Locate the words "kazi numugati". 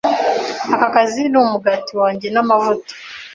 0.95-1.93